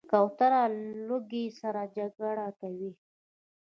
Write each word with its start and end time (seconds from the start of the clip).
کوتره 0.11 0.61
له 0.73 0.79
لوږې 1.07 1.45
سره 1.59 1.81
جګړه 1.97 2.47
کوي. 2.59 2.91